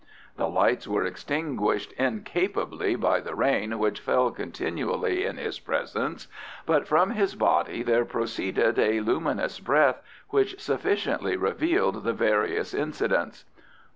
The 0.35 0.47
lights 0.49 0.87
were 0.87 1.05
extinguished 1.05 1.91
incapably 1.91 2.95
by 2.95 3.19
the 3.19 3.35
rain 3.35 3.77
which 3.77 3.99
fell 3.99 4.31
continually 4.31 5.23
in 5.23 5.37
his 5.37 5.59
presence, 5.59 6.27
but 6.65 6.87
from 6.87 7.11
his 7.11 7.35
body 7.35 7.83
there 7.83 8.03
proceeded 8.03 8.79
a 8.79 8.99
luminous 9.01 9.59
breath 9.59 10.01
which 10.29 10.59
sufficiently 10.59 11.37
revealed 11.37 12.03
the 12.03 12.13
various 12.13 12.73
incidents. 12.73 13.45